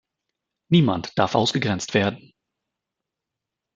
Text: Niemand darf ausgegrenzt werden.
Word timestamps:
Niemand 0.71 1.11
darf 1.19 1.35
ausgegrenzt 1.35 1.93
werden. 1.93 2.33